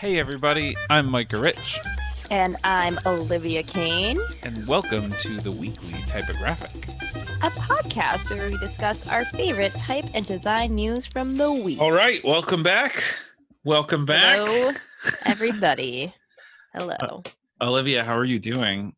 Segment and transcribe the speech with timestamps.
[0.00, 1.78] Hey, everybody, I'm Micah Rich,
[2.30, 6.84] And I'm Olivia Kane, and welcome to the weekly typographic.
[7.42, 11.80] a podcast where we discuss our favorite type and design news from the week.
[11.80, 13.02] All right, welcome back.
[13.64, 14.36] Welcome back.
[14.36, 14.72] Hello,
[15.24, 16.14] everybody.
[16.74, 16.94] Hello.
[17.00, 17.20] Uh,
[17.60, 18.94] Olivia, how are you doing?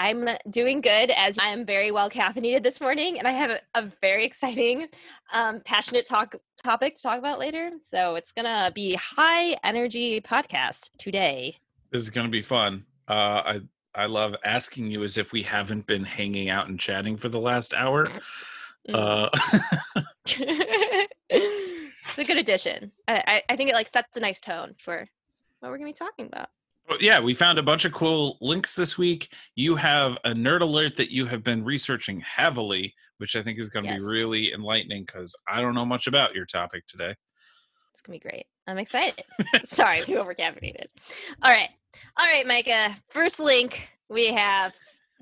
[0.00, 3.60] I'm doing good as I am very well caffeinated this morning, and I have a,
[3.74, 4.88] a very exciting,
[5.32, 7.70] um, passionate talk topic to talk about later.
[7.82, 11.56] So it's gonna be high energy podcast today.
[11.90, 12.84] This is going to be fun.
[13.06, 13.60] Uh, I
[13.94, 17.40] I love asking you as if we haven't been hanging out and chatting for the
[17.40, 18.08] last hour.
[18.88, 18.94] Mm.
[18.94, 19.28] Uh,
[21.28, 22.92] it's a good addition.
[23.06, 25.06] I, I, I think it like sets a nice tone for
[25.60, 26.48] what we're gonna be talking about.
[27.00, 29.32] Yeah, we found a bunch of cool links this week.
[29.54, 33.70] You have a nerd alert that you have been researching heavily, which I think is
[33.70, 34.00] going to Yes.
[34.02, 37.14] be really enlightening because I don't know much about your topic today.
[37.92, 38.46] It's gonna be great.
[38.66, 39.24] I'm excited.
[39.64, 40.86] Sorry, too over caffeinated.
[41.42, 41.68] All right.
[42.18, 42.96] All right, Micah.
[43.10, 44.74] First link we have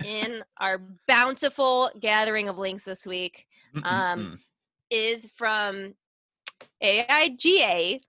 [0.05, 3.47] in our bountiful gathering of links this week
[3.84, 4.39] Um,
[4.91, 5.95] is from
[6.83, 8.01] AIGA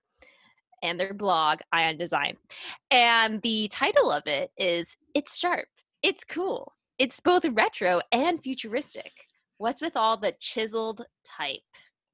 [0.81, 2.37] and their blog, Eye on Design.
[2.89, 5.67] And the title of it is It's Sharp,
[6.03, 9.11] It's Cool, It's both retro and futuristic.
[9.57, 11.59] What's with all the chiseled type?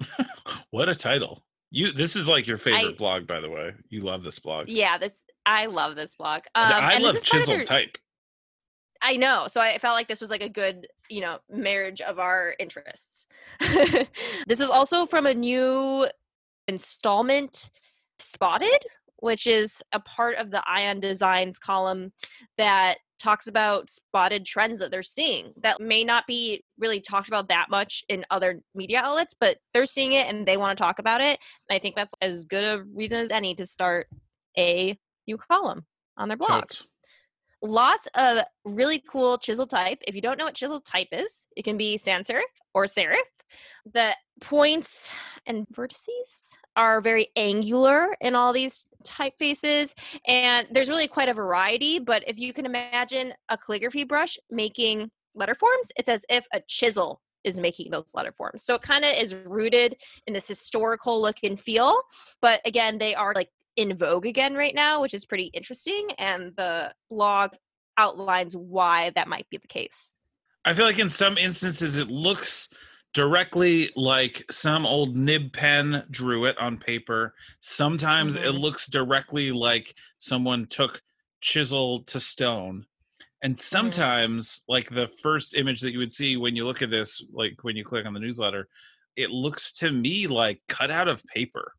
[0.72, 1.44] what a title!
[1.72, 3.73] You this is like your favorite I- blog, by the way.
[3.90, 4.70] You love this blog.
[4.70, 5.14] Yeah, this
[5.45, 6.42] I love this blog.
[6.56, 7.98] Um, I love is chiseled their- type.
[9.02, 9.45] I know.
[9.48, 13.26] So I felt like this was like a good, you know, marriage of our interests.
[14.48, 16.08] this is also from a new
[16.68, 17.70] installment,
[18.20, 18.80] Spotted,
[19.18, 22.12] which is a part of the Eye on Designs column
[22.58, 27.50] that talks about spotted trends that they're seeing that may not be really talked about
[27.50, 31.00] that much in other media outlets, but they're seeing it and they want to talk
[31.00, 31.40] about it.
[31.70, 34.08] And I think that's as good a reason as any to start
[34.58, 36.88] a new column on their blog Totes.
[37.61, 39.99] Lots of really cool chisel type.
[40.08, 42.42] If you don't know what chisel type is, it can be sans serif
[42.73, 43.15] or serif.
[43.93, 45.09] The points
[45.45, 49.93] and vertices are very angular in all these typefaces,
[50.27, 51.99] and there's really quite a variety.
[51.99, 56.61] But if you can imagine a calligraphy brush making letter forms, it's as if a
[56.67, 58.64] chisel is making those letter forms.
[58.64, 59.95] So it kind of is rooted
[60.26, 61.95] in this historical look and feel.
[62.42, 66.10] But again, they are like in vogue again right now, which is pretty interesting.
[66.17, 67.54] And the blog
[67.98, 70.14] outlines why that might be the case.
[70.65, 72.73] I feel like in some instances it looks
[73.14, 77.33] directly like some old nib pen drew it on paper.
[77.61, 78.60] Sometimes it Mhm.
[78.60, 81.02] looks directly like someone took
[81.39, 82.86] chisel to stone.
[83.44, 87.23] And sometimes, like the first image that you would see when you look at this,
[87.32, 88.67] like when you click on the newsletter,
[89.15, 91.73] it looks to me like cut out of paper.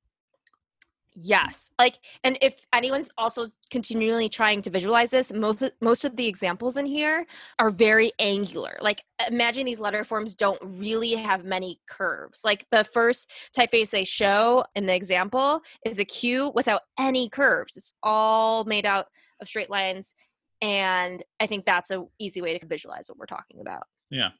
[1.20, 1.70] Yes.
[1.80, 6.76] Like and if anyone's also continually trying to visualize this, most most of the examples
[6.76, 7.26] in here
[7.58, 8.78] are very angular.
[8.80, 12.42] Like imagine these letter forms don't really have many curves.
[12.44, 17.76] Like the first typeface they show in the example is a Q without any curves.
[17.76, 19.06] It's all made out
[19.40, 20.14] of straight lines
[20.62, 23.82] and I think that's a easy way to visualize what we're talking about.
[24.10, 24.30] Yeah.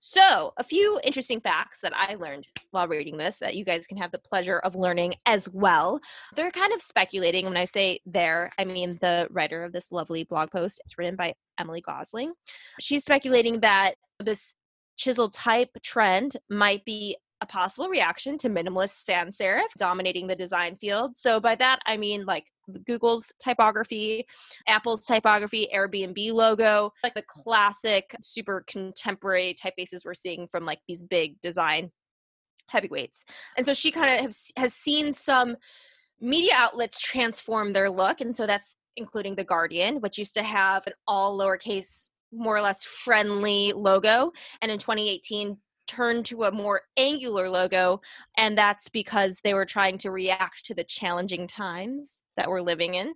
[0.00, 3.96] So, a few interesting facts that I learned while reading this that you guys can
[3.98, 6.00] have the pleasure of learning as well.
[6.34, 7.44] They're kind of speculating.
[7.46, 10.80] When I say there, I mean the writer of this lovely blog post.
[10.84, 12.32] It's written by Emily Gosling.
[12.80, 14.54] She's speculating that this
[14.96, 20.76] chisel type trend might be a possible reaction to minimalist sans serif dominating the design
[20.76, 21.16] field.
[21.16, 22.44] So, by that, I mean like
[22.86, 24.26] Google's typography,
[24.66, 31.02] Apple's typography, Airbnb logo, like the classic, super contemporary typefaces we're seeing from like these
[31.02, 31.90] big design
[32.68, 33.24] heavyweights.
[33.56, 35.56] And so she kind of has, seen some
[36.20, 38.20] media outlets transform their look.
[38.20, 42.62] And so that's including The Guardian, which used to have an all lowercase, more or
[42.62, 44.32] less friendly logo.
[44.60, 48.00] And in 2018, turned to a more angular logo
[48.36, 52.94] and that's because they were trying to react to the challenging times that we're living
[52.94, 53.14] in.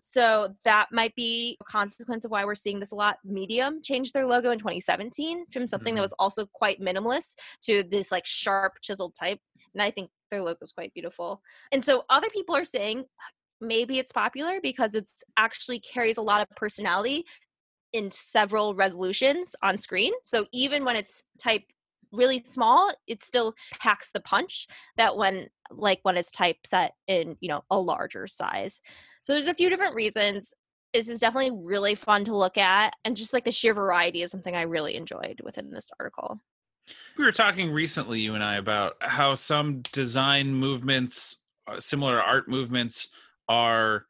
[0.00, 3.18] So that might be a consequence of why we're seeing this a lot.
[3.24, 6.04] Medium changed their logo in 2017 from something that Mhm.
[6.04, 9.40] was also quite minimalist to this like sharp chiseled type
[9.74, 11.42] and i think their logo is quite beautiful.
[11.72, 13.04] And so other people are saying
[13.60, 17.24] maybe it's popular because it's actually carries a lot of personality
[17.92, 20.12] in several resolutions on screen.
[20.22, 21.64] So even when it's type
[22.12, 24.66] really small it still packs the punch
[24.96, 28.80] that when like when it's typeset in you know a larger size.
[29.22, 30.52] So there's a few different reasons.
[30.92, 34.30] This is definitely really fun to look at and just like the sheer variety is
[34.30, 36.40] something i really enjoyed within this article.
[37.16, 42.48] We were talking recently, you and I, about how some design movements, uh, similar art
[42.48, 43.10] movements,
[43.48, 44.06] are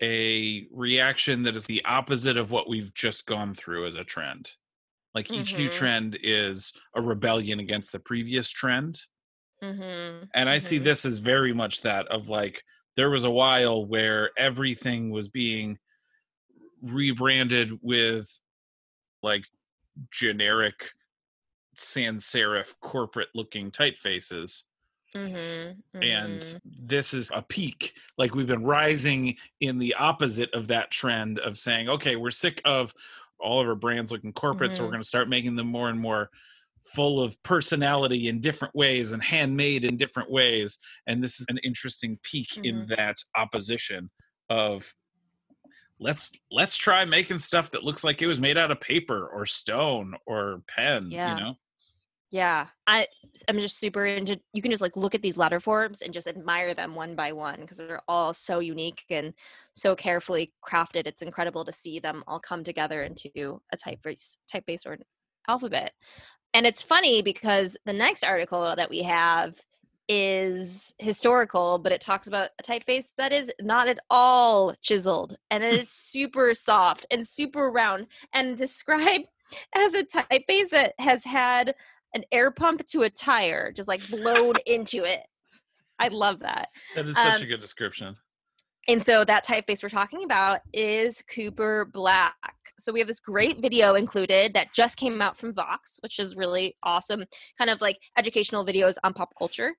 [0.00, 4.52] a reaction that is the opposite of what we've just gone through as a trend.
[5.14, 5.72] Like each new Mhm.
[5.72, 9.04] trend is a rebellion against the previous trend.
[9.62, 10.24] Mm-hmm.
[10.34, 10.84] And I see Mhm.
[10.84, 12.64] this as very much that of like
[12.96, 15.78] there was a while where everything was being
[16.82, 18.40] rebranded with
[19.22, 19.46] like
[20.10, 20.92] generic
[21.74, 24.64] sans serif corporate looking typefaces
[25.14, 26.02] Mm-hmm.
[26.02, 31.38] and this is a peak like we've been rising in the opposite of that trend
[31.40, 32.94] of saying okay we're sick of
[33.42, 34.92] all of our brands looking corporate so we're Mhm.
[34.92, 36.30] going to start making them more and more
[36.94, 41.58] full of personality in different ways and handmade in different ways and this is an
[41.58, 44.10] interesting peak in that opposition
[44.50, 44.92] of
[46.00, 49.46] let's let's try making stuff that looks like it was made out of paper or
[49.46, 51.36] stone or pen Yeah.
[51.36, 51.54] you know
[52.32, 53.06] Yeah, I
[53.46, 54.40] I'm just super into.
[54.54, 57.32] You can just like look at these letter forms and just admire them one by
[57.32, 59.34] one because they're all so unique and
[59.74, 61.06] so carefully crafted.
[61.06, 65.02] It's incredible to see them all come together into a typeface, typeface or an
[65.46, 65.92] alphabet.
[66.54, 69.60] And it's funny because the next article that we have
[70.08, 75.62] is historical, but it talks about a typeface that is not at all chiseled and
[75.62, 79.26] it is super soft and super round and described
[79.76, 81.74] as a typeface that has had
[82.14, 85.20] an air pump to a tire just like blown into it.
[85.98, 86.68] I love that.
[86.94, 88.16] that is such Um, a good description
[88.88, 92.34] And so that typeface we're talking about is Cooper Black.
[92.80, 96.34] So we have this great video included that just came out from Vox, which is
[96.34, 97.24] really awesome,
[97.56, 99.74] kind of like educational videos on pop culture.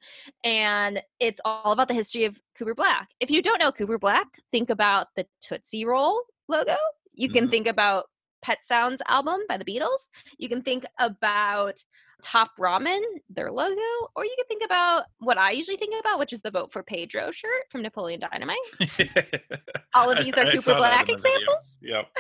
[0.46, 3.10] And it's all about the history of Cooper Black.
[3.20, 6.78] If you don't know Cooper Black, think about the Tootsie Roll logo.
[7.14, 7.52] You can Mhm.
[7.52, 8.06] think about
[8.42, 10.08] Pet Sounds album by the Beatles.
[10.38, 11.84] You can think about
[12.22, 13.82] Top Ramen, their logo,
[14.16, 16.84] or you could think about what I usually think about, which is the Vote for
[16.84, 18.58] Pedro shirt from Napoleon Dynamite.
[19.96, 21.38] All of I- these are I Cooper Black in the video.
[21.40, 21.78] examples.
[21.82, 22.16] yep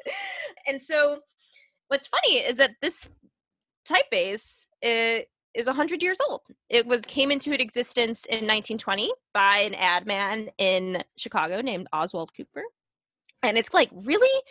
[0.68, 1.20] and so,
[1.88, 3.08] what's funny is that this
[3.88, 6.42] typeface is 100 years old.
[6.68, 12.32] It was came into existence in 1920 by an ad man in Chicago named Oswald
[12.36, 12.62] Cooper,
[13.42, 14.42] and it's like really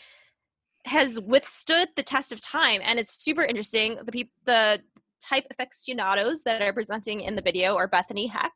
[0.88, 3.98] has withstood the test of time, and it's super interesting.
[4.04, 4.82] The people, the
[5.22, 8.54] type aficionados that are presenting in the video are Bethany Heck,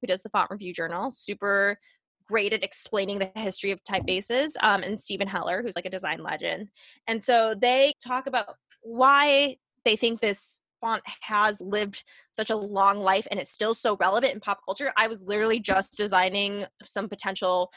[0.00, 1.78] who does the Font Review Journal, super
[2.26, 6.22] great at explaining the history of typefaces, um, and Steven Heller, who's like a design
[6.22, 6.68] legend.
[7.06, 13.00] And so they talk about why they think this font has lived such a long
[13.00, 14.92] life and it's still so relevant in pop culture.
[14.96, 17.72] I was literally just designing some potential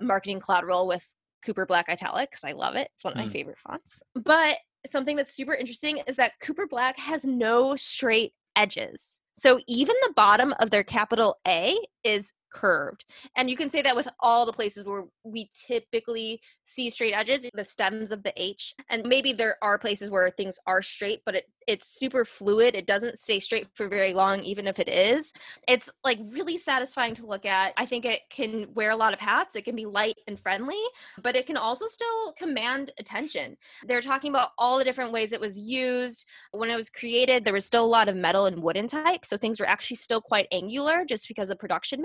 [0.00, 2.90] marketing collateral with Cooper Black Italic because I love it.
[2.94, 3.32] It's one of my Mm.
[3.32, 4.02] favorite fonts.
[4.14, 9.18] But something that's super interesting is that Cooper Black has no straight edges.
[9.36, 13.04] So even the bottom of their capital A is curved.
[13.36, 17.48] And you can say that with all the places where we typically see straight edges,
[17.54, 18.74] the stems of the H.
[18.88, 22.74] And maybe there are places where things are straight, but it, it's super fluid.
[22.74, 25.32] It doesn't stay straight for very long, even if it is.
[25.68, 27.72] It's like really satisfying to look at.
[27.76, 29.56] I think it can wear a lot of hats.
[29.56, 30.80] It can be light and friendly,
[31.22, 33.56] but it can also still command attention.
[33.86, 36.26] They're talking about all the different ways it was used.
[36.52, 39.24] When it was created, there was still a lot of metal and wooden type.
[39.24, 42.00] So things were actually still quite angular just because of production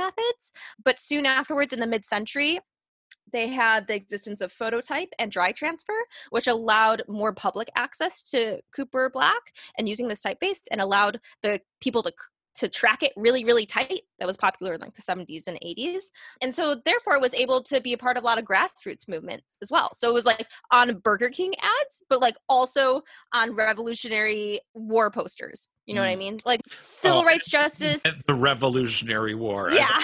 [0.83, 2.59] But soon afterwards, in the mid century,
[3.31, 8.61] they had the existence of phototype and dry transfer, which allowed more public access to
[8.73, 12.13] Cooper Black and using this typeface and allowed the people to
[12.55, 14.01] to track it really really tight.
[14.19, 15.99] That was popular in like the 70s and 80s
[16.41, 19.57] and so therefore was able to be a part of a lot of grassroots movements
[19.61, 19.89] as well.
[19.93, 23.01] So it was like on burger king ads but like also
[23.33, 25.67] on revolutionary war posters.
[25.85, 26.19] You know what i Mm.
[26.19, 26.39] mean?
[26.45, 28.01] Like civil Oh, rights justice.
[28.25, 29.71] the revolutionary war.
[29.71, 29.99] Yeah.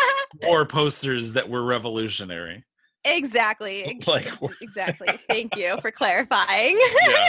[0.42, 2.64] war posters that were revolutionary.
[3.04, 4.00] Exactly.
[4.06, 4.26] Like
[4.60, 5.18] exactly.
[5.28, 6.78] Thank you for clarifying.
[7.08, 7.28] Yeah.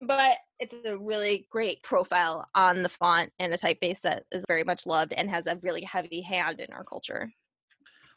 [0.00, 4.64] But it's a really great profile on the font and a typeface that is very
[4.64, 7.32] much loved and has a really heavy hand in our culture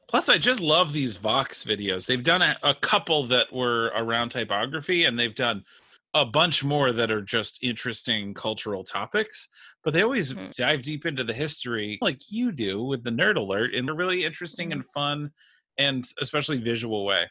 [0.10, 2.06] Plus, I just love these Vox videos.
[2.06, 5.64] They've done a, a couple that were around typography, and they've done
[6.14, 9.48] a bunch more that are just interesting cultural topics.
[9.84, 10.52] But they always Mhm.
[10.58, 14.26] dive deep into the history, like you do with the Nerd Alert, in a really
[14.26, 14.74] interesting Mhm.
[14.74, 15.32] and fun,
[15.78, 17.30] and especially visual way.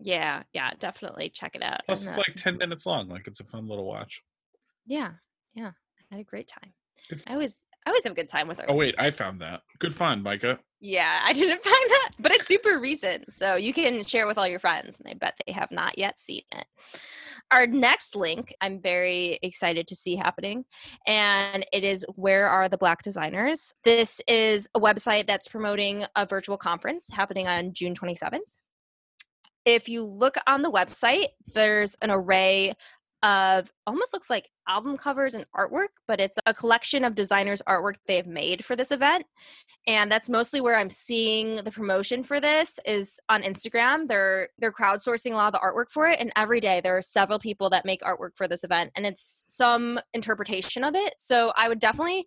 [0.00, 3.08] Yeah yeah definitely check it out Plus, And, it's uh, like ten minutes long.
[3.08, 4.20] Like it's a fun little watch.
[4.86, 5.12] yeah
[5.54, 5.70] yeah
[6.10, 6.72] i had a great time
[7.08, 7.22] Good.
[7.26, 9.62] i always i always have a good time with our Oh wait, I found that.
[9.78, 10.58] Good find, Micah.
[10.80, 13.32] Yeah, I didn't find that, but it's super recent.
[13.32, 16.20] So you can share with all your friends, and I bet they have not yet
[16.20, 16.66] seen it.
[17.50, 20.64] Our next link, I'm very excited to see happening,
[21.06, 23.72] and it is Where Are the Black Designers?
[23.82, 28.38] This is a website that's promoting a virtual conference happening on June 27th.
[29.64, 32.74] If you look on the website, there's an array
[33.22, 37.96] of almost looks like album covers and artwork, but it's a collection of designers' artwork
[38.06, 39.26] they've made for this event.
[39.86, 44.08] And that's mostly where I'm seeing the promotion for this is on Instagram.
[44.08, 46.18] They're they're crowdsourcing a lot of the artwork for it.
[46.20, 48.90] And every day there are several people that make artwork for this event.
[48.94, 51.14] And it's some interpretation of it.
[51.18, 52.24] So I would definitely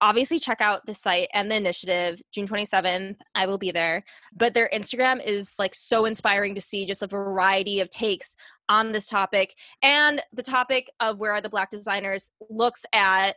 [0.00, 4.04] obviously check out the site and the initiative june 27th i will be there.
[4.36, 8.36] But their instagram is like so inspiring to see just a variety of takes
[8.68, 9.54] on this topic.
[9.82, 13.36] And the topic of where are the black designers looks at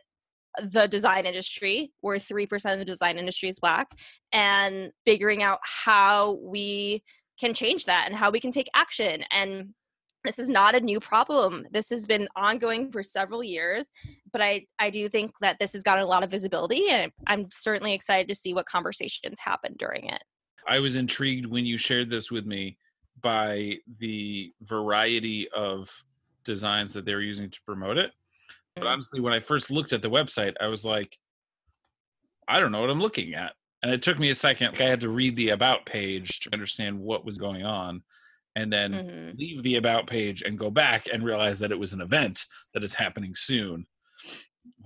[0.60, 3.88] the design industry where 3% of the design industry is black
[4.32, 7.02] and figuring out how we
[7.40, 9.70] can change that and how we can take action and
[10.24, 11.66] this is not a new problem.
[11.70, 13.88] This has been ongoing for several years
[14.32, 17.48] but i i do think that this has gotten a lot of visibility and i'm
[17.52, 20.22] certainly excited to see what conversations happen during it.
[20.66, 22.78] I was intrigued when you shared this with me
[23.20, 25.90] by the variety of
[26.44, 28.12] designs that they were using to promote it.
[28.74, 28.92] But Mm.
[28.92, 31.18] honestly when i first looked at the website i was like
[32.48, 33.54] i don't know what i'm looking at.
[33.82, 36.98] And it took me a second i had to read the about page to understand
[36.98, 38.02] what was going on
[38.54, 39.38] and then Mhm.
[39.38, 42.44] leave the about page and go back and realize that it was an event
[42.74, 43.86] that is happening soon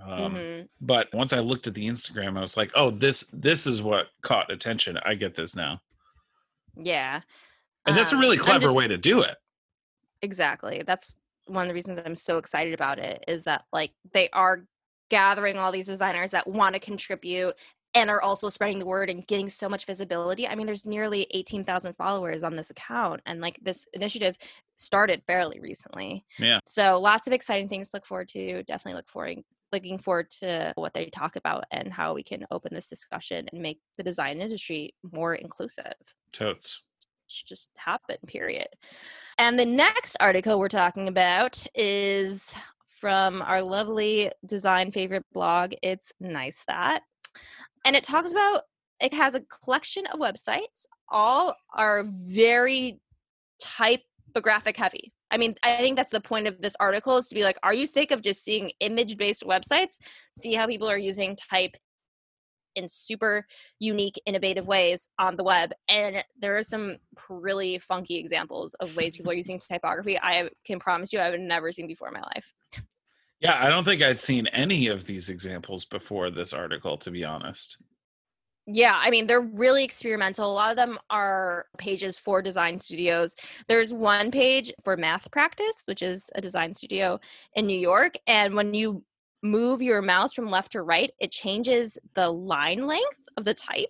[0.03, 0.69] um, Mhm.
[0.81, 4.09] but once i looked at the instagram i was like oh this this is what
[4.23, 5.81] caught attention i get this now
[6.77, 7.21] yeah
[7.87, 9.37] and that's a Um, really clever just- way to do it
[10.23, 10.83] Exactly.
[10.85, 14.65] That's one of the reasons I'm so excited about it is that like they are
[15.11, 17.55] gathering all these designers that want to contribute
[17.97, 20.47] and are also spreading the word and getting so much visibility.
[20.47, 24.37] I mean, there's nearly 18,000 followers on this account and like this initiative
[24.77, 26.25] started fairly recently.
[26.39, 26.61] Yeah.
[26.67, 28.63] So lots of exciting things to look forward to.
[28.65, 29.39] Definitely look forward
[29.73, 33.61] looking forward to what they talk about and how we can open this discussion and
[33.61, 35.93] make the design industry more inclusive
[36.33, 36.83] totes
[37.29, 38.69] should just happen, period.
[39.39, 42.55] And the next article we're talking about is
[42.89, 45.75] from our lovely design favorite blog.
[45.83, 47.03] It's Nice That.
[47.87, 48.63] And it talks about,
[49.01, 50.87] it has a collection of websites.
[51.09, 53.01] All are very
[53.63, 55.13] typographic heavy.
[55.31, 57.73] I mean, I think that's the point of this article is to be like, are
[57.73, 59.99] you sick of just seeing image based websites?
[60.37, 61.77] See how people are using type
[62.75, 63.47] in super
[63.79, 65.73] unique, innovative ways on the web.
[65.89, 66.97] And there are some
[67.31, 70.19] really funky examples of ways people are using typography.
[70.19, 72.53] I can promise you, I've never seen before in my life.
[73.41, 77.25] Yeah i don't think i'd seen any of these examples before this article to be
[77.25, 77.79] honest
[78.69, 80.51] Yeah, I mean, they're really experimental.
[80.51, 83.37] A lot of them are pages for design studios.
[83.69, 87.21] There's one page for Math Practice, which is a design studio
[87.55, 88.15] in New York.
[88.27, 89.05] And when you
[89.43, 93.89] move your mouse from left to right, it changes the line length of the type,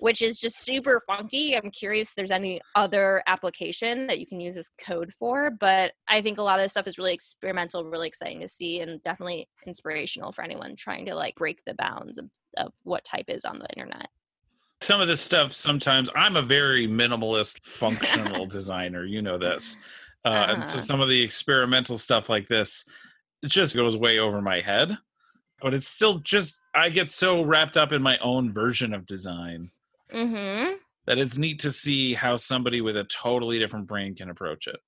[0.00, 1.56] which is just super funky.
[1.56, 5.50] I'm curious if there's any other application that you can use this code for.
[5.50, 8.80] But I think a lot of this stuff is really experimental, really exciting to see,
[8.80, 12.26] and definitely inspirational for anyone trying to like break the bounds of,
[12.56, 14.08] of what type is on the internet.
[14.80, 19.76] some of this stuff sometimes i'm a very minimalist functional designer you know this
[20.24, 20.80] uh, and so Uh-huh.
[20.80, 22.84] some of the experimental stuff like this
[23.42, 24.96] it just goes way over my head
[25.60, 29.70] but it's still just i get so wrapped up in my own version of design
[30.12, 30.74] Mm-hmm.
[31.06, 34.80] that it's neat to see how somebody with a totally different brain can approach it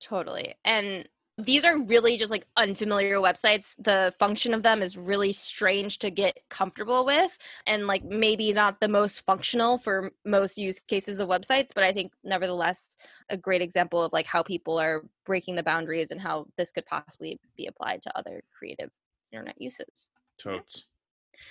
[0.00, 0.54] Totally.
[0.64, 3.74] And these are really just like unfamiliar websites.
[3.78, 7.36] The function of them is really strange to get comfortable with
[7.66, 11.92] and like maybe not the most functional for most use cases of websites, but I
[11.92, 12.94] think nevertheless
[13.30, 16.86] a great example of like how people are breaking the boundaries and how this could
[16.86, 18.90] possibly be applied to other creative
[19.32, 20.10] internet uses.
[20.38, 20.84] totes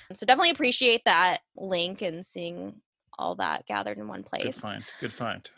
[0.09, 2.81] Um, so definitely appreciate that link and seeing
[3.19, 4.43] all that gathered in one place.
[4.43, 5.49] good find good find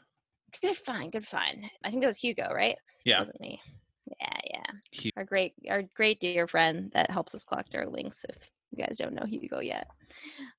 [0.62, 1.66] Good find, good find.
[1.84, 2.78] I think that was Hugo, right?
[3.04, 3.18] Yeah.
[3.20, 3.60] Wasn't me.
[4.22, 5.02] Yeah, yeah.
[5.04, 8.38] Hu- Our great our great dear friend that helps us collect our links if
[8.72, 9.88] you guys don't know Hugo yet.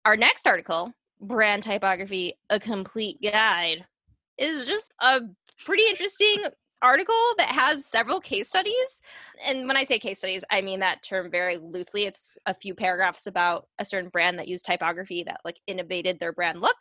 [0.04, 3.86] Our next article, Brand Typography, a complete guide,
[4.36, 5.20] is just a
[5.64, 6.44] pretty interesting
[6.82, 9.00] article that has several case studies.
[9.44, 12.04] And when I say case studies, I mean that term very loosely.
[12.04, 16.32] It's a few paragraphs about a certain brand that used typography that like innovated their
[16.32, 16.76] brand look.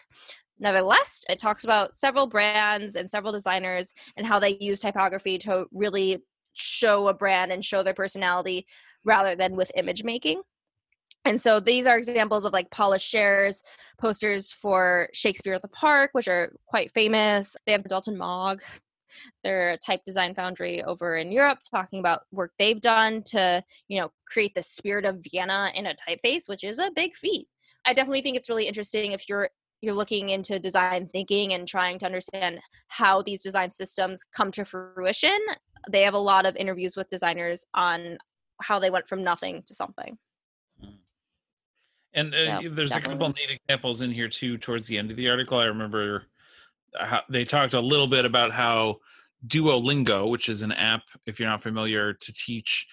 [0.59, 5.65] Nevertheless, it talks about several brands and several designers and how they use typography to
[5.71, 6.23] really
[6.53, 8.65] show a brand and show their personality
[9.03, 10.41] rather than with image making.
[11.25, 13.63] And so these are examples of like Paula Scher's,
[13.99, 17.57] posters for Shakespeare at the Park, which are quite famous.
[17.65, 18.61] They have Dalton Maag,
[19.43, 24.09] their type design foundry over in Europe, talking about work they've done to, you know,
[24.27, 27.47] create the spirit of Vienna in a typeface, which is a big feat.
[27.85, 29.49] I definitely think it's really interesting if you're
[29.81, 34.65] you're looking into design thinking and trying to understand how these design systems come to
[34.65, 35.37] fruition.
[35.91, 38.17] They have a lot of interviews with designers on
[38.61, 40.17] how they went from nothing to something.
[42.13, 43.41] And uh, Yeah, there's a couple definitely.
[43.47, 44.57] neat examples in here too.
[44.57, 46.23] Towards the end of the article, I remember
[46.99, 48.99] how they talked a little bit about how
[49.47, 52.87] Duolingo, which is an app, if you're not familiar, to teach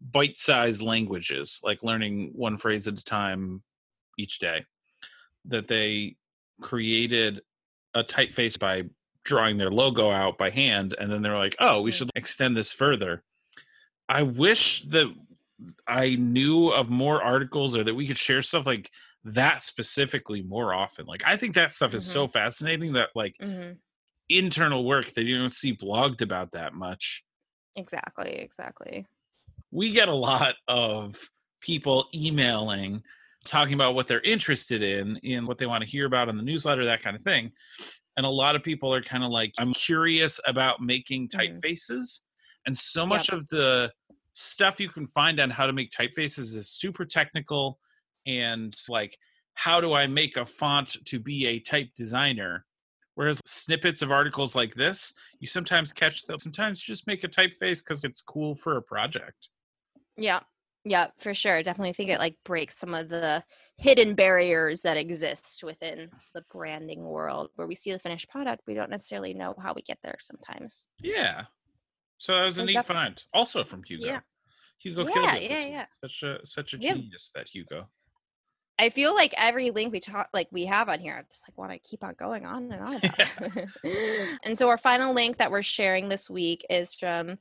[0.00, 3.62] bite-sized languages, like learning one phrase at a time
[4.18, 4.64] each day,
[5.44, 6.16] that they
[6.60, 7.40] created
[7.94, 8.84] a typeface by
[9.24, 12.56] drawing their logo out by hand, and then they were like, "Oh, we should extend
[12.56, 13.22] this further."
[14.08, 15.12] I wish that
[15.86, 18.90] I knew of more articles or that we could share stuff like
[19.24, 21.06] that specifically more often.
[21.06, 23.82] Like I think that stuff is so fascinating that like hmm
[24.28, 27.24] internal work that you don't see blogged about that much.
[27.76, 29.06] Exactly, exactly.
[29.70, 31.18] We get a lot of
[31.60, 33.02] people emailing
[33.44, 36.42] talking about what they're interested in in what they want to hear about in the
[36.42, 37.50] newsletter that kind of thing.
[38.16, 41.62] And a lot of people are kind of like I'm curious about making Mhm.
[41.62, 42.20] typefaces
[42.66, 43.92] and so much of the
[44.34, 47.80] stuff you can find on how to make typefaces is super technical
[48.26, 49.16] and like
[49.54, 52.64] how do i make a font to be a type designer
[53.14, 57.82] whereas snippets of articles like this you sometimes catch that sometimes just make a typeface
[57.84, 59.48] because it's cool for a project
[60.16, 60.40] Yeah.
[60.84, 61.62] Yeah, for sure.
[61.62, 63.44] Definitely think it like breaks some of the
[63.76, 68.74] hidden barriers that exist within the branding world where we see the finished product, we
[68.74, 70.88] don't necessarily know how we get there sometimes.
[71.00, 71.44] yeah
[72.18, 74.20] so that was a neat defi- find also from hugo Yeah.
[74.80, 75.86] hugo Yeah, killed it yeah, yeah.
[76.02, 76.94] such a such a Yeah.
[76.94, 77.88] genius that hugo
[78.78, 81.56] I feel like every link we talk like we have on here, I just like
[81.56, 83.68] want to keep on going on and on about.
[83.84, 84.38] it.
[84.44, 87.38] and so our final link that we're sharing this week is from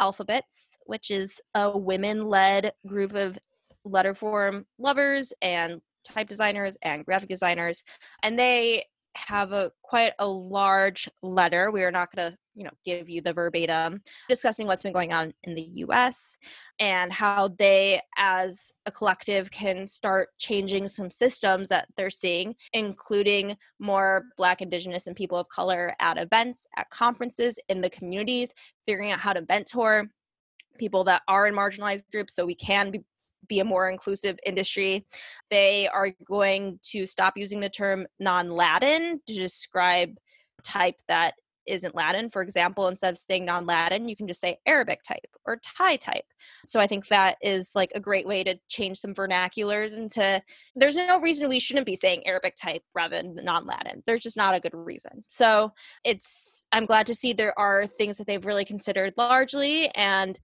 [0.00, 3.38] Alphabettes, which is a women-led group of
[3.86, 7.84] letterform lovers and type designers and graphic designers,
[8.22, 11.70] and they have a quite a large letter.
[11.70, 15.12] We are not going to, you know, give you the verbatim discussing what's been going
[15.12, 16.36] on in the US
[16.78, 23.56] and how they as a collective can start changing some systems that they're seeing including
[23.78, 28.52] more black indigenous and people of color at events at conferences in the communities
[28.86, 30.08] figuring out how to mentor
[30.78, 33.00] people that are in marginalized groups so we can be
[33.48, 35.04] be a more inclusive industry.
[35.50, 40.16] They are going to stop using the term non Latin to describe
[40.62, 41.34] type that
[41.66, 42.30] isn't Latin.
[42.30, 45.96] For example, instead of saying non Latin, you can just say Arabic type or Thai
[45.96, 46.24] type.
[46.66, 50.42] So I think that is like a great way to change some vernaculars into
[50.74, 54.02] there's no reason we shouldn't be saying Arabic type rather than non Latin.
[54.06, 55.24] There's just not a good reason.
[55.28, 55.72] So
[56.04, 59.88] it's, I'm glad to see there are things that they've really considered largely.
[59.94, 60.38] And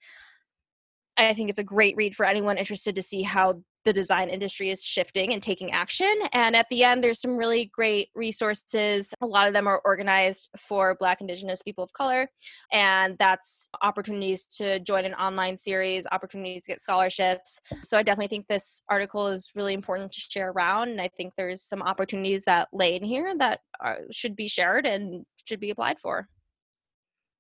[1.17, 4.71] I think it's a great read for anyone interested to see how the design industry
[4.71, 6.13] is shifting and taking action.
[6.33, 9.15] And at the end, there's some really great resources.
[9.21, 12.29] A lot of them are organized for Black, Indigenous people of color.
[12.73, 17.61] And that's opportunities to join an online series, opportunities to get scholarships.
[17.85, 20.89] So I definitely think this article is really important to share around.
[20.91, 24.87] And I think there's some opportunities that lay in here that are, should be shared
[24.87, 26.29] and should be applied for.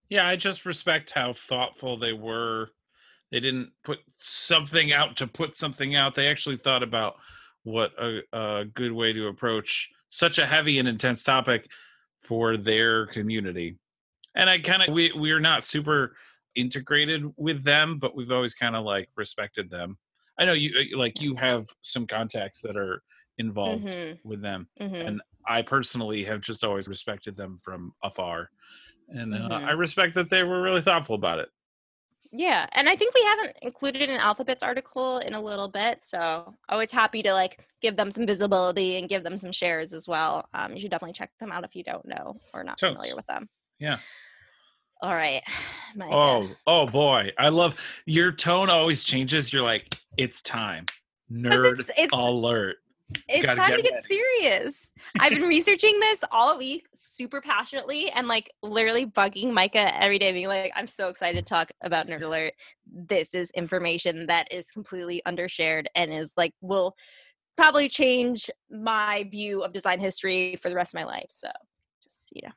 [0.08, 2.70] Yeah, I just respect how thoughtful they were.
[3.30, 6.14] They didn't put something out to put something out.
[6.14, 7.16] They actually thought about
[7.62, 11.70] what a, a good way to approach such a heavy and intense topic
[12.22, 13.78] for their community.
[14.34, 16.16] And I kind of we we're not super
[16.54, 19.98] integrated with them, but we've always kind of like respected them.
[20.38, 23.02] I know you uh, like you have some contacts that are
[23.38, 24.68] involved Mhm, with them.
[24.80, 24.94] mhm.
[25.06, 28.50] And I personally have just always respected them from afar.
[29.08, 29.68] And uh, Mhm.
[29.68, 31.50] I respect that they were really thoughtful about it.
[32.32, 36.54] Yeah, and I think we haven't included an Alphabettes article in a little bit, so
[36.68, 40.46] always happy to like give them some visibility and give them some shares as well.
[40.52, 42.94] Um, you should definitely check them out if you don't know or not Totes.
[42.96, 43.48] familiar with them.
[43.78, 43.98] Yeah.
[45.00, 45.42] All right,
[45.96, 46.10] Micah.
[46.12, 47.32] Oh, oh boy.
[47.38, 49.52] I love your tone always changes.
[49.52, 50.86] You're like, it's time.
[51.32, 52.76] Nerd it's- it's- alert.
[53.28, 54.06] It's time get to get ready.
[54.08, 54.92] serious.
[55.20, 60.32] I've been researching this all week, super passionately, and like literally bugging Micah every day,
[60.32, 62.54] being like, "I'm so excited to talk about Nerd Alert.
[62.86, 66.96] This is information that is completely undershared and is like will
[67.56, 71.48] probably change my view of design history for the rest of my life." So,
[72.02, 72.52] just you know.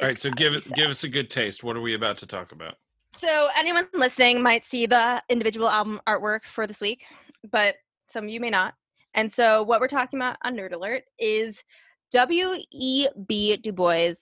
[0.00, 1.64] All right, so give give us a good taste.
[1.64, 2.76] What are we about to talk about?
[3.16, 7.04] So anyone listening might see the individual album artwork for this week,
[7.50, 7.74] but
[8.06, 8.74] some of you may not.
[9.18, 11.64] And so, what we're talking about on Nerd Alert is
[12.12, 13.56] W.E.B.
[13.56, 14.12] Du Bois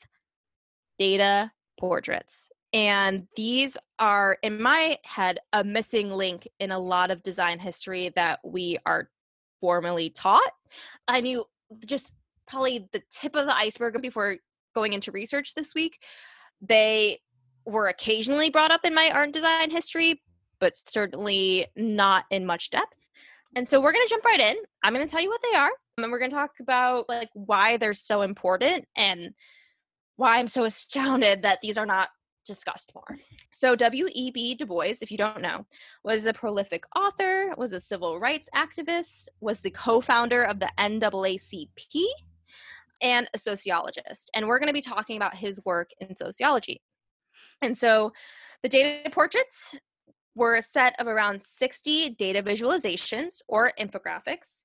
[0.98, 2.48] data portraits.
[2.72, 8.10] And these are, in my head, a missing link in a lot of design history
[8.16, 9.10] that we are
[9.60, 10.52] formally taught.
[11.06, 11.44] I knew
[11.84, 12.14] just
[12.48, 14.36] probably the tip of the iceberg before
[14.74, 16.02] going into research this week.
[16.62, 17.20] They
[17.66, 20.22] were occasionally brought up in my art and design history,
[20.58, 22.96] but certainly not in much depth.
[23.56, 24.56] And so we're going to jump right in.
[24.84, 27.30] I'm going to tell you what they are, and we're going to talk about like
[27.32, 29.30] why they're so important and
[30.16, 32.10] why I'm so astounded that these are not
[32.44, 33.18] discussed more.
[33.52, 34.56] So W.E.B.
[34.56, 35.64] Du Bois, if you don't know,
[36.04, 42.04] was a prolific author, was a civil rights activist, was the co-founder of the NAACP,
[43.00, 44.30] and a sociologist.
[44.34, 46.82] And we're going to be talking about his work in sociology.
[47.62, 48.12] And so
[48.62, 49.74] the data portraits
[50.36, 54.62] were a set of around 60 data visualizations or infographics.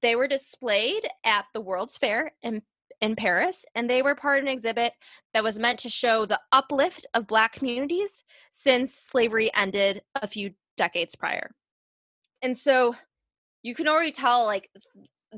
[0.00, 2.62] They were displayed at the World's Fair in,
[3.00, 4.92] in Paris, and they were part of an exhibit
[5.34, 10.52] that was meant to show the uplift of Black communities since slavery ended a few
[10.76, 11.50] decades prior.
[12.40, 12.94] And so
[13.62, 14.70] you can already tell, like,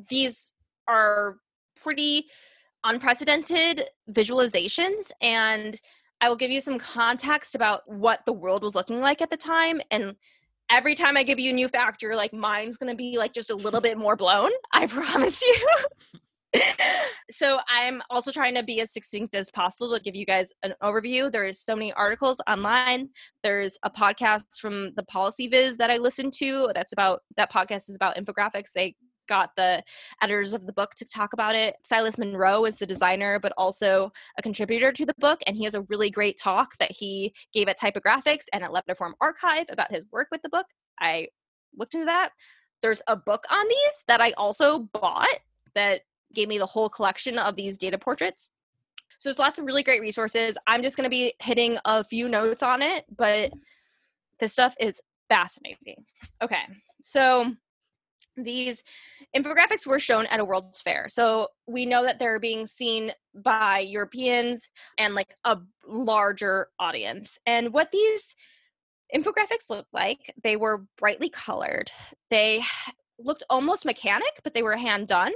[0.08, 0.52] these
[0.86, 1.38] are
[1.82, 2.26] pretty
[2.84, 5.80] unprecedented visualizations and
[6.22, 9.36] I will give you some context about what the world was looking like at the
[9.36, 9.80] time.
[9.90, 10.14] And
[10.70, 13.56] every time I give you a new factor, like mine's gonna be like just a
[13.56, 14.52] little bit more blown.
[14.72, 16.60] I promise you.
[17.32, 20.74] so I'm also trying to be as succinct as possible to give you guys an
[20.80, 21.30] overview.
[21.30, 23.08] There's so many articles online.
[23.42, 26.70] There's a podcast from the Policy Viz that I listen to.
[26.72, 28.70] That's about that podcast is about infographics.
[28.72, 28.94] They
[29.32, 29.82] got the
[30.20, 31.76] editors of the book to talk about it.
[31.82, 35.40] Silas Munro is the designer, but also a contributor to the book.
[35.46, 39.12] And he has a really great talk that he gave at Typographics and at Letterform
[39.22, 40.66] Archive about his work with the book.
[41.00, 41.28] I
[41.74, 42.32] looked into that.
[42.82, 45.38] There's a book on these that I also bought
[45.74, 46.02] that
[46.34, 48.50] gave me the whole collection of these data portraits.
[49.18, 50.58] So there's lots of really great resources.
[50.66, 53.50] I'm just going to be hitting a few notes on it, but
[54.40, 56.04] this stuff is fascinating.
[56.42, 56.64] Okay,
[57.00, 57.54] so
[58.36, 58.82] these
[59.36, 61.08] infographics were shown at a World's Fair.
[61.08, 64.68] So we know that they're being seen by Europeans
[64.98, 67.38] and like a larger audience.
[67.46, 68.34] And what these
[69.14, 71.90] infographics looked like, they were brightly colored.
[72.30, 72.64] They
[73.18, 75.32] looked almost mechanic, but they were hand done.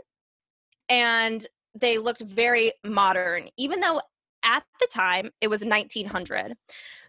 [0.89, 1.47] And
[1.79, 4.01] they looked very modern, even though
[4.47, 6.55] at the time it was 1900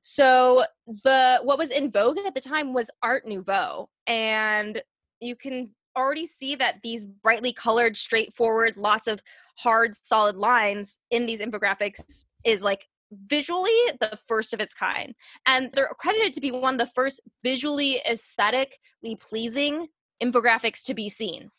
[0.02, 0.64] so
[1.04, 4.82] the what was in vogue at the time was art nouveau and
[5.22, 9.22] you can already see that these brightly colored, straightforward, lots of
[9.58, 15.16] hard, solid lines in these infographics is like visually the first of its kind.
[15.46, 19.88] And they're credited to be one of the first visually aesthetically pleasing
[20.22, 21.50] infographics to be seen.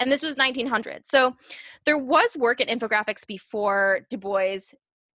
[0.00, 1.06] And this was 1900.
[1.06, 1.34] So
[1.84, 4.58] there was work in infographics before Du Bois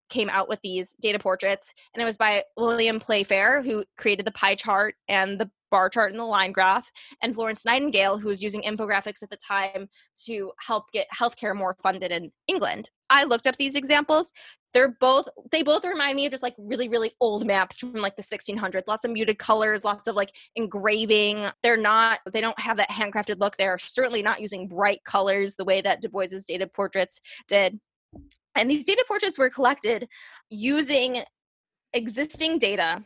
[0.09, 4.31] came out with these data portraits, and it was by William Playfair, who created the
[4.31, 6.91] pie chart and the bar chart and the line graph,
[7.23, 9.89] and Florence Nightingale, who was using infographics at the time
[10.25, 12.91] to help get healthcare more funded in England.
[13.09, 14.31] I looked up these examples.
[14.75, 18.15] They're both they both remind me of just like really really old maps from like
[18.15, 18.83] the 1600s.
[18.87, 21.47] Lots of muted colors, lots of like engraving.
[21.63, 23.57] They're not they don't have that handcrafted look.
[23.57, 27.79] They're certainly not using bright colors the way that Du Bois's data portraits did.
[28.55, 30.07] And these data portraits were collected
[30.51, 31.23] using
[31.93, 33.03] existing data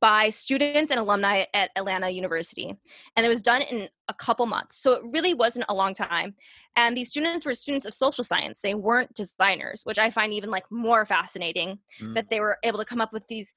[0.00, 2.74] by students and alumni at Atlanta University.
[3.16, 4.78] And it was done in a couple months.
[4.78, 6.34] So it really wasn't a long time.
[6.76, 8.60] And these students were students of social science.
[8.62, 12.14] They weren't designers, which I find even like more fascinating mm.
[12.14, 13.54] that they were able to come up with these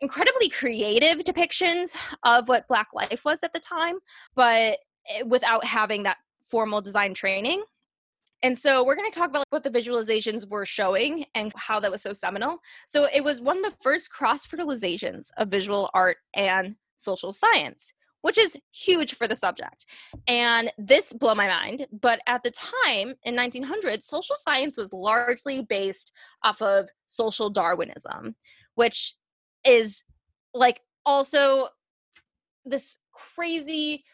[0.00, 3.96] incredibly creative depictions of what black life was at the time,
[4.34, 6.18] but eh, without having that
[6.50, 7.62] formal design training.
[8.46, 11.90] And so we're going to talk about what the visualizations were showing and how that
[11.90, 12.58] was so seminal.
[12.86, 17.92] So it was one of the first cross fertilizations of visual art and social science,
[18.22, 19.84] which is huge for the subject.
[20.28, 25.62] And this blew my mind, but at the time in 1900, social science was largely
[25.62, 26.12] based
[26.44, 28.36] off of social Darwinism,
[28.76, 29.14] which
[29.66, 30.04] is
[30.54, 31.66] like also
[32.64, 34.04] this crazy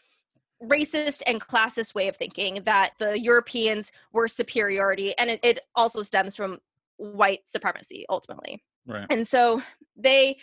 [0.67, 6.01] racist and classist way of thinking that the Europeans were superiority, and it, it also
[6.01, 6.59] stems from
[6.97, 8.63] white supremacy ultimately.
[8.85, 9.07] Right.
[9.09, 9.61] And so
[9.95, 10.37] they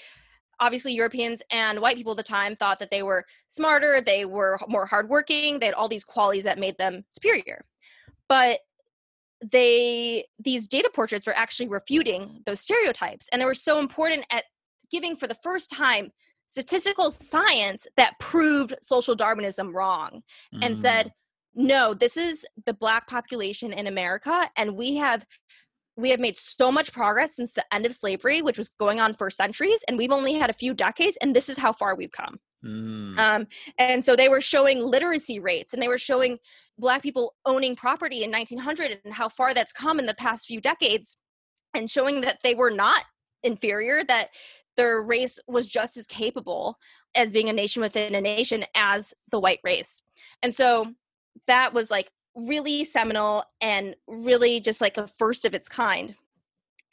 [0.59, 4.59] obviously Europeans and white people at the time thought that they were smarter, they were
[4.69, 7.65] more hardworking, they had all these qualities that made them superior.
[8.29, 8.61] But
[9.43, 14.45] they these data portraits were actually refuting those stereotypes and they were so important at
[14.91, 16.13] giving for the first time
[16.51, 20.77] statistical science that proved social Darwinism wrong and Mm.
[20.77, 21.13] said,
[21.55, 25.25] no, this is the black population in America, and we have
[25.97, 29.13] we have made so much progress since the end of slavery, which was going on
[29.13, 32.13] for centuries, and we've only had a few decades, and this is how far we've
[32.13, 32.39] come.
[32.65, 33.19] Mm.
[33.19, 36.39] Um, and so they were showing literacy rates and they were showing
[36.79, 40.61] black people owning property in 1900 and how far that's come in the past few
[40.61, 41.17] decades
[41.75, 43.05] and showing that they were not
[43.43, 44.29] inferior that
[44.77, 46.79] their race was just as capable
[47.15, 50.03] as being a nation within a nation as the white race.
[50.43, 50.95] And so
[51.47, 56.15] that was like really seminal and really just like a first of its kind.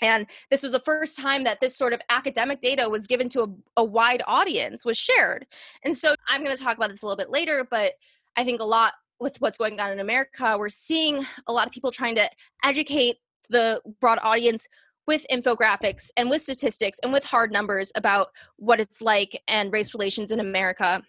[0.02, 3.44] And this was the first time that this sort of academic data was given to
[3.44, 5.46] a, a wide audience was shared.
[5.84, 7.94] And so i'm going to talk about this a little bit later but
[8.36, 11.74] i think a lot with what's going on in america we're seeing a lot of
[11.74, 12.30] people trying to
[12.63, 13.18] educate
[13.50, 14.68] the broad audience
[15.08, 19.93] with infographics and with statistics and with hard numbers about what it's like and race
[19.93, 21.02] relations in america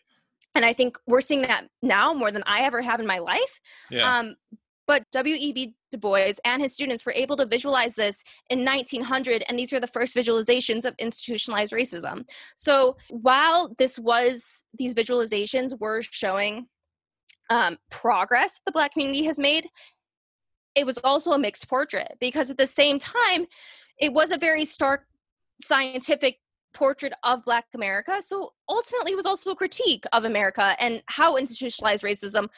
[0.55, 3.61] and i think we're seeing that now more than i ever have in my life
[3.91, 4.19] yeah.
[4.19, 4.37] um,
[4.89, 5.75] but W.E.B.
[5.93, 9.79] Du Bois and his students were able to visualize this in 1900, and these were
[9.79, 12.27] the first visualizations of institutionalized racism.
[12.57, 16.69] So while this was, these visualizations were showing
[17.51, 19.69] um, progress the Black community has made,
[20.75, 23.47] it was also a mixed portrait because at the same time,
[23.99, 25.07] it was a very stark
[25.61, 26.41] scientific
[26.75, 28.23] portrait of Black America.
[28.23, 32.49] So ultimately, it was also a critique of America and how institutionalized racism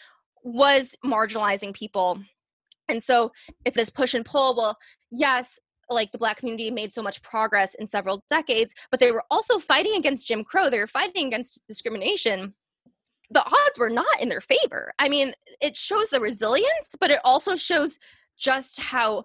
[0.42, 2.22] was marginalizing people.
[2.88, 3.32] And so
[3.64, 4.56] it's this push and pull.
[4.56, 4.76] Well,
[5.10, 9.24] yes, like the black community made so much progress in several decades, but they were
[9.30, 10.70] also fighting against Jim Crow.
[10.70, 12.54] They were fighting against discrimination.
[13.30, 14.92] The odds were not in their favor.
[14.98, 17.98] I mean, it shows the resilience, but it also shows
[18.36, 19.24] just how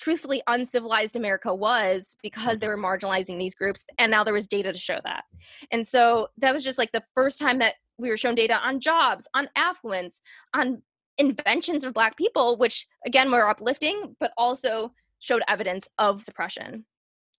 [0.00, 3.84] truthfully uncivilized America was because they were marginalizing these groups.
[3.98, 5.24] And now there was data to show that.
[5.70, 8.80] And so that was just like the first time that we were shown data on
[8.80, 10.20] jobs, on affluence,
[10.54, 10.82] on
[11.18, 16.86] inventions of Black people, which again were uplifting, but also showed evidence of suppression.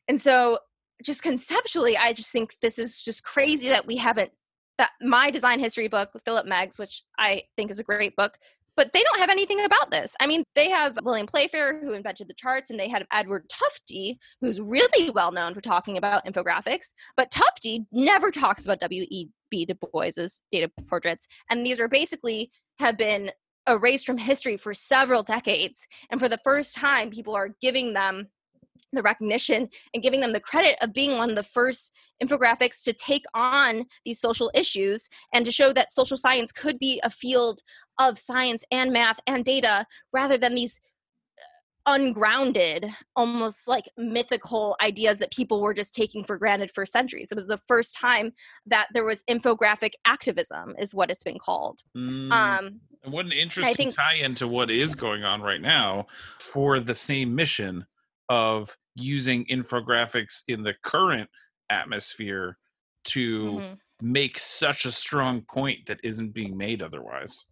[0.08, 0.60] And so,
[1.04, 4.32] just conceptually, I just think this is just crazy that we haven't.
[4.78, 8.38] That my design history book, Philip Meggs, which I think is a great book,
[8.76, 10.16] but they don't have anything about this.
[10.20, 14.18] I mean, they have William Playfair, who invented the charts, and they had Edward Tufte,
[14.40, 16.88] who's really well known for talking about infographics.
[17.18, 19.66] But Tufte never talks about W.E.B.
[19.66, 21.28] Du Bois's data portraits.
[21.50, 23.32] And these are basically have been
[23.68, 25.86] erased from history for several decades.
[26.10, 28.28] And for the first time, people are giving them
[28.94, 31.92] the recognition and giving them the credit of being one of the first
[32.24, 37.00] infographics to take on these social issues and to show that social science could be
[37.04, 37.62] a field
[38.00, 40.80] of science and math and data rather than these
[41.88, 47.32] ungrounded almost like mythical ideas that people were just taking for granted for centuries.
[47.32, 48.34] It was the first time
[48.68, 51.80] that there was infographic activism is what it's been called.
[51.98, 52.32] Mm.
[52.32, 56.06] um And what an interesting think- tie into what is going on right now
[56.40, 57.88] for the same mission
[58.32, 61.30] of using infographics in the current
[61.70, 62.58] atmosphere
[63.04, 63.78] to mhm.
[64.02, 67.44] make such a strong point that isn't being made otherwise.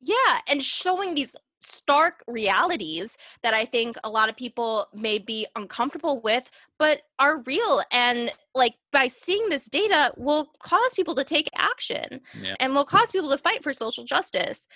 [0.00, 5.48] Yeah, and showing these stark realities that I think a lot of people may be
[5.56, 6.48] uncomfortable with,
[6.78, 7.82] but are real.
[7.90, 12.54] And like by seeing this data will cause people to take action Yeah.
[12.60, 14.68] and will cause people to fight for social justice.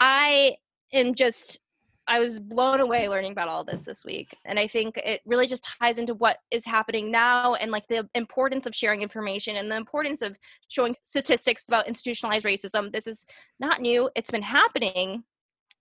[0.00, 0.56] I
[0.94, 1.60] am just
[2.08, 4.34] I was blown away learning about all this this week.
[4.46, 8.08] And I think it really just ties into what is happening now and like the
[8.14, 10.36] importance of sharing information and the importance of
[10.68, 12.90] showing statistics about institutionalized racism.
[12.90, 13.26] This is
[13.60, 15.24] not new, it's been happening.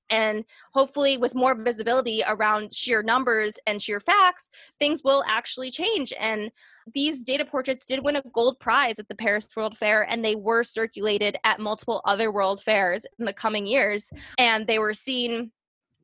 [0.10, 6.14] And hopefully, with more visibility around sheer numbers and sheer facts, things will actually change.
[6.18, 6.50] And
[6.94, 10.36] these data portraits did win a gold prize at the Paris World Fair, and they
[10.36, 14.10] were circulated at multiple other world fairs in the coming years.
[14.38, 15.52] And they were seen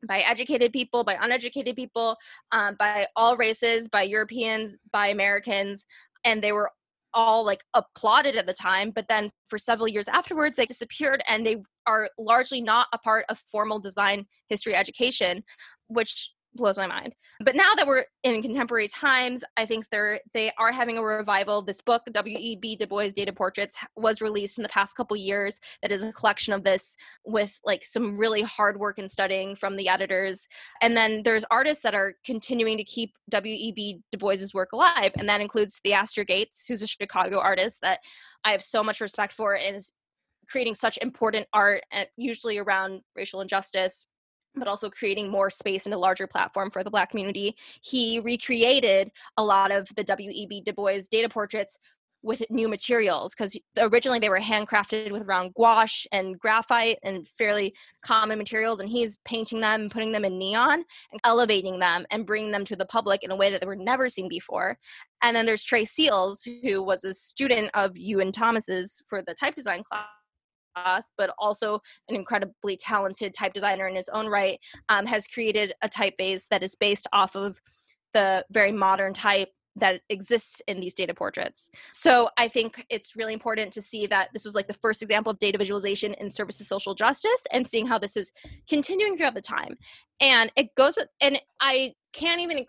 [0.07, 2.17] by educated people, by uneducated people,
[2.51, 5.85] um, by all races, by Europeans, by Americans,
[6.23, 6.71] and they were
[7.13, 8.91] all like applauded at the time.
[8.91, 13.25] But then for several years afterwards, they disappeared and they are largely not a part
[13.29, 15.43] of formal design history education,
[15.87, 17.15] which blows my mind.
[17.39, 21.61] But now that we're in contemporary times, I think they're they are having a revival.
[21.61, 22.75] This book, W.E.B.
[22.75, 25.59] Du Bois Data Portraits, was released in the past couple years.
[25.81, 29.75] That is a collection of this with like some really hard work and studying from
[29.75, 30.47] the editors.
[30.81, 34.01] And then there's artists that are continuing to keep W.E.B.
[34.11, 37.99] Du Bois's work alive, and that includes Theaster Gates, who's a Chicago artist that
[38.45, 39.91] I have so much respect for and is
[40.49, 44.07] creating such important art, and usually around racial injustice
[44.55, 47.55] but also creating more space and a larger platform for the Black community.
[47.81, 50.61] He recreated a lot of the W.E.B.
[50.61, 51.77] Du Bois data portraits
[52.23, 57.73] with new materials because originally they were handcrafted with round gouache and graphite and fairly
[58.01, 62.51] common materials and he's painting them putting them in neon and elevating them and bringing
[62.51, 64.77] them to the public in a way that they were never seen before
[65.21, 69.55] and then there's Tré Seals who was a student of ewan thomas's for the type
[69.55, 70.05] design class
[71.17, 74.59] but also an incredibly talented type designer in his own right
[74.89, 77.59] um, has created a typeface that is based off of
[78.13, 81.71] the very modern type that exists in these data portraits.
[81.91, 85.31] So I think it's really important to see that this was like the first example
[85.31, 88.31] of data visualization in service to social justice and seeing how this is
[88.69, 89.77] continuing throughout the time.
[90.21, 92.65] And it goes with, and I can't even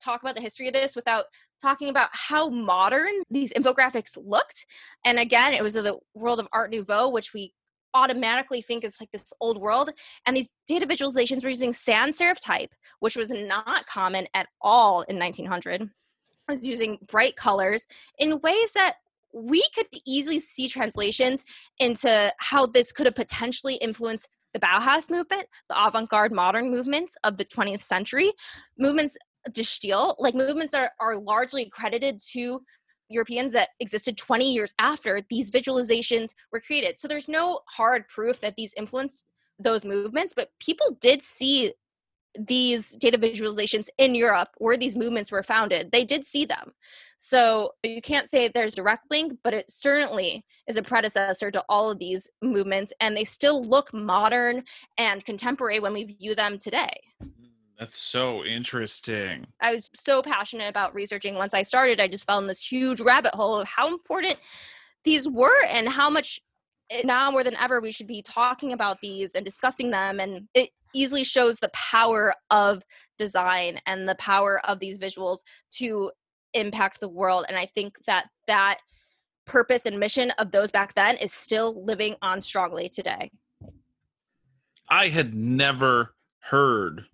[0.00, 1.24] talk about the history of this without
[1.60, 4.66] talking about how modern these infographics looked.
[5.04, 7.52] And again, it was the world of Art Nouveau, which we
[7.94, 9.90] automatically think it's like this old world.
[10.26, 15.02] And these data visualizations were using sans serif type, which was not common at all
[15.02, 15.90] in 1900
[16.48, 17.86] was using bright colors
[18.18, 18.96] in ways that
[19.32, 21.44] we could easily see translations
[21.78, 27.36] into how this could have potentially influenced the Bauhaus movement, the avant-garde modern movements of
[27.36, 28.32] the 20th century,
[28.78, 29.16] movements
[29.52, 29.64] de
[30.18, 32.60] like movements are, are largely credited to
[33.08, 36.98] Europeans that existed 20 years after these visualizations were created.
[36.98, 39.24] So there's no hard proof that these influenced
[39.58, 41.72] those movements, but people did see
[42.38, 46.72] these data visualizations in Europe where these movements were founded, they did see them.
[47.18, 51.90] So you can't say there's direct link, but it certainly is a predecessor to all
[51.90, 54.64] of these movements, and they still look modern
[54.98, 56.90] and contemporary when we view them today.
[57.78, 59.46] That's so interesting.
[59.60, 61.34] I was so passionate about researching.
[61.34, 64.38] Once I started, I just fell in this huge rabbit hole of how important
[65.06, 66.40] these were and how much
[66.90, 70.48] eh, now more than ever we should be talking about these and discussing them and
[70.52, 72.82] it easily shows the power of
[73.16, 75.38] design and the power of these visuals
[75.70, 76.10] to
[76.54, 78.78] impact the world and i think that that
[79.46, 83.30] purpose and mission of those back then is still living on strongly today
[84.88, 87.06] i had never heard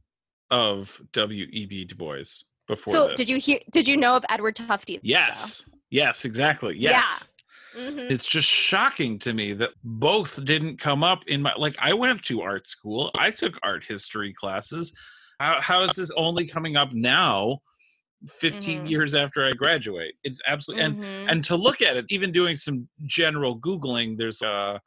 [0.52, 3.16] of w.e.b du bois before so this.
[3.16, 5.78] did you hear did you know of edward tufte yes though?
[5.90, 7.28] yes exactly yes
[7.76, 8.12] Mm-hmm.
[8.12, 12.22] It's just shocking to me that both didn't come up in my like I went
[12.24, 13.10] to art school.
[13.16, 14.92] I took art history classes.
[15.40, 17.58] How, how is this only coming up now
[18.28, 18.86] 15 mm-hmm.
[18.86, 20.14] years after I graduate?
[20.22, 21.02] It's absolutely mm-hmm.
[21.02, 24.80] and and to look at it even doing some general googling there's a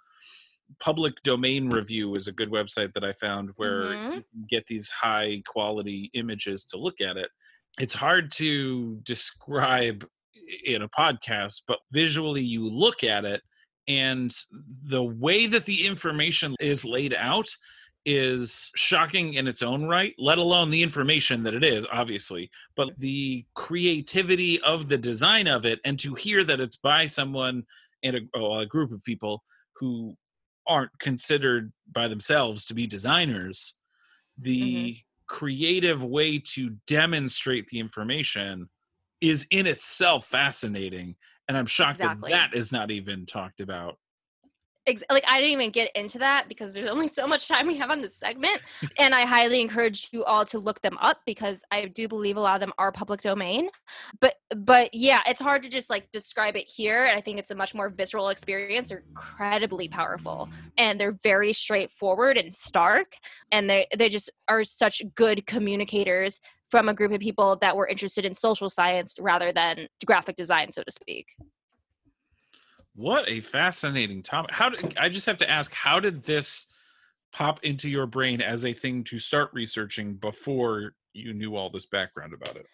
[0.80, 4.14] public domain review is a good website that I found where mm-hmm.
[4.14, 7.30] you get these high quality images to look at it.
[7.80, 10.06] It's hard to describe
[10.66, 13.42] in a podcast, but visually you look at it
[13.88, 14.36] and
[14.84, 17.50] the way that the information is laid out
[18.06, 22.92] is shocking in its own right, let alone the information that it is, obviously, but
[23.00, 27.64] the creativity of the design of it, and to hear that it's by someone
[28.04, 29.44] and a, oh, a group of people
[29.76, 30.16] who
[30.68, 33.76] aren't considered by themselves to be designers,
[34.38, 35.00] the mm-hmm.
[35.28, 38.70] creative way to demonstrate the information
[39.22, 41.16] is in itself fascinating
[41.48, 42.32] and i'm shocked exactly.
[42.32, 43.98] that that is not even talked about
[45.10, 47.90] like I didn't even get into that because there's only so much time we have
[47.90, 48.62] on this segment.
[49.00, 52.40] and I highly encourage you all to look them up because I do believe a
[52.40, 53.70] lot of them are public domain.
[54.20, 57.06] But but yeah, it's hard to just like describe it here.
[57.06, 58.90] And I think it's a much more visceral experience.
[58.90, 63.16] They're incredibly powerful and they're very straightforward and stark.
[63.52, 67.88] And they they just are such good communicators from a group of people that were
[67.88, 71.36] interested in social science rather than graphic design, so to speak.
[72.96, 74.52] What a fascinating topic.
[74.52, 76.68] How did I just have to ask, how did this
[77.34, 81.86] pop into your brain as a thing to start researching before you knew all this
[81.86, 82.68] background about it?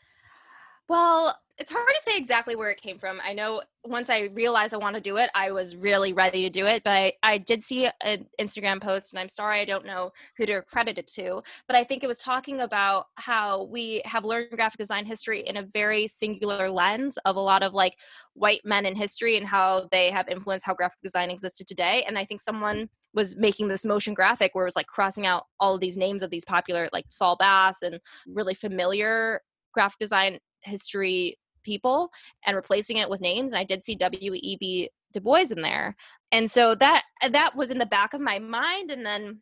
[0.89, 3.21] Well, it's hard to say exactly where it came from.
[3.23, 6.49] I know once I realized I want to do it, I was really ready to
[6.49, 6.83] do it.
[6.83, 10.47] But I, I did see an Instagram post, and I'm sorry I don't know who
[10.47, 11.43] to credit it to.
[11.67, 15.57] But I think it was talking about how we have learned graphic design history in
[15.57, 17.95] a very singular lens of a lot of like
[18.33, 22.03] white men in history and how they have influenced how graphic design existed today.
[22.07, 25.45] And I think someone was making this motion graphic where it was like crossing out
[25.59, 29.41] all these names of these popular like Saul Bass and really familiar
[29.73, 32.09] graphic design history people
[32.45, 35.95] and replacing it with names and i did see w.e.b du bois in there.
[36.31, 39.41] And so that that was in the back of my mind and then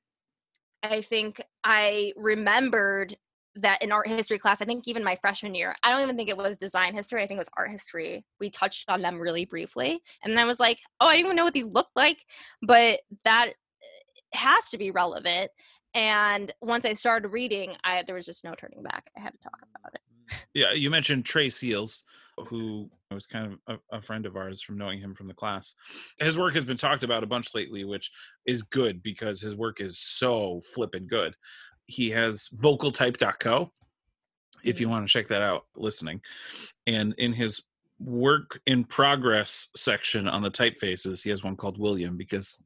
[0.81, 3.15] i think i remembered
[3.55, 6.29] that in art history class i think even my freshman year i don't even think
[6.29, 8.23] it was design history i think it was art history.
[8.39, 11.35] We touched on them really briefly and then i was like oh i didn't even
[11.35, 12.25] know what these looked like
[12.61, 15.51] but that eh, has to be relevant.
[15.93, 19.11] And once i started reading i there was just no turning back.
[19.17, 20.01] I had to talk about it
[20.53, 22.03] yeah, you mentioned Tré Seals,
[22.47, 25.73] who was kind of a, a, friend of ours from knowing him from the class.
[26.19, 28.11] His work has been talked about a bunch lately, which
[28.45, 31.35] is good because his work is so flippin' good.
[31.87, 33.71] He has vocaltype.co
[34.63, 34.91] if you mm-hmm.
[34.91, 36.21] want to check that out listening.
[36.87, 37.63] And in his
[37.99, 42.63] work in progress section on the typefaces, he has one called William because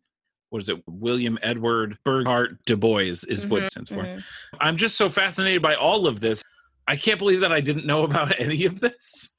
[0.49, 0.83] what is it?
[0.85, 4.03] William Edward Burghardt Du Bois is mm-hmm, what it stands for.
[4.03, 4.19] Mm-hmm.
[4.59, 6.43] I'm just so fascinated by all of this.
[6.87, 9.31] I can't believe that I didn't know about any of this.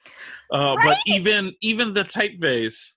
[0.53, 0.85] Uh, right?
[0.85, 2.97] But even even the typeface,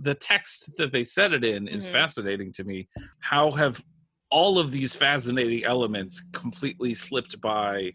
[0.00, 1.94] the text that they set it in is mm-hmm.
[1.94, 2.88] fascinating to me.
[3.20, 3.82] How have
[4.30, 7.92] all of these fascinating elements completely slipped by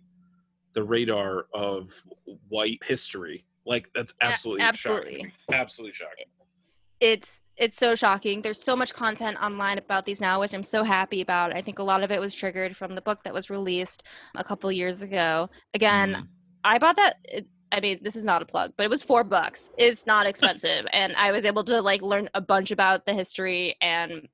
[0.73, 1.91] the radar of
[2.49, 3.45] white history?
[3.65, 5.31] Like that's absolutely yeah, absolutely shocking.
[5.53, 6.25] absolutely shocking.
[7.01, 8.41] It's it's so shocking.
[8.43, 11.53] There's so much content online about these now, which I'm so happy about.
[11.55, 14.03] I think a lot of it was triggered from the book that was released
[14.35, 15.49] a couple years ago.
[15.73, 16.27] Again, mm.
[16.63, 17.17] I bought that.
[17.25, 19.71] It, I mean, this is not a plug, but it was four bucks.
[19.77, 23.75] It's not expensive, and I was able to like learn a bunch about the history
[23.81, 24.27] and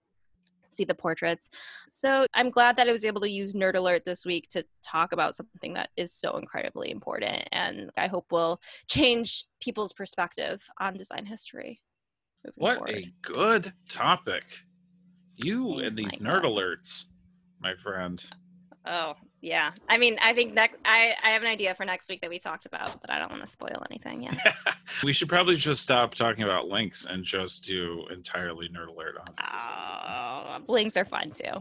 [0.70, 1.49] see the portraits.
[1.89, 5.13] So I'm glad that I was able to use Nerd Alert this week to talk
[5.13, 8.59] about something that is so incredibly important, and I hope will
[8.89, 11.80] change people's perspective on design history.
[12.56, 12.95] What forward.
[12.95, 14.43] a good topic!
[15.36, 17.06] You Thanks, and these Nerd Alerts,
[17.60, 18.24] my friend.
[18.86, 22.22] Oh yeah, I mean, I think next I I have an idea for next week
[22.22, 24.24] that we talked about, but I don't want to spoil anything.
[24.24, 24.54] Yeah,
[25.04, 29.28] we should probably just stop talking about links and just do entirely nerd alert on.
[29.39, 31.52] Oh, links are fun too.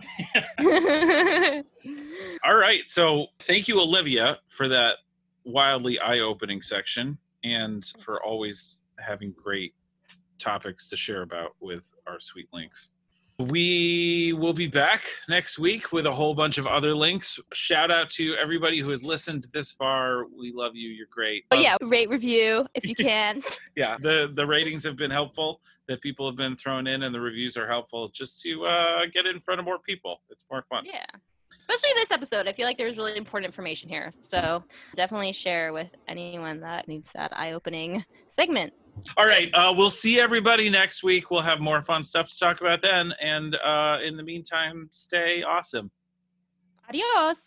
[2.44, 4.96] All right, so thank you, Olivia, for that
[5.44, 9.74] wildly eye-opening section, and for always having great
[10.38, 12.90] topics to share about with our sweet links.
[13.38, 17.38] We will be back next week with a whole bunch of other links.
[17.52, 20.24] Shout out to everybody who has listened this far.
[20.26, 20.88] We love you.
[20.88, 21.44] You're great.
[21.50, 23.42] Oh yeah, rate review if you can.
[23.76, 25.60] yeah, the the ratings have been helpful.
[25.86, 29.26] That people have been thrown in, and the reviews are helpful just to uh, get
[29.26, 30.22] in front of more people.
[30.30, 30.84] It's more fun.
[30.86, 31.04] Yeah
[31.68, 32.46] especially this episode.
[32.46, 34.10] I feel like there's really important information here.
[34.20, 34.62] So
[34.94, 38.72] definitely share with anyone that needs that eye opening segment.
[39.16, 39.50] All right.
[39.54, 41.30] Uh, we'll see everybody next week.
[41.30, 43.12] We'll have more fun stuff to talk about then.
[43.20, 45.90] And uh, in the meantime, stay awesome.
[46.88, 47.38] Adios.